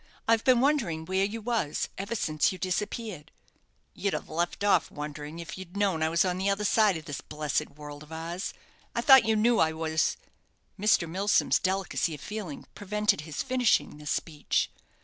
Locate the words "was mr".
9.73-11.07